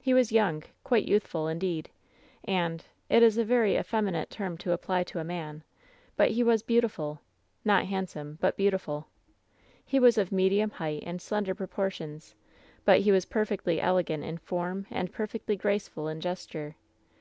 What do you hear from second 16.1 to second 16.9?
ges ture.